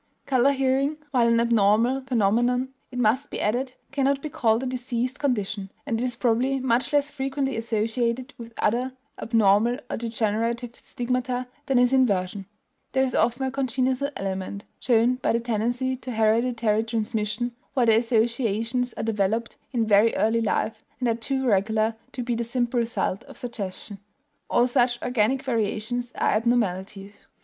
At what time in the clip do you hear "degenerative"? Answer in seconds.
9.97-10.73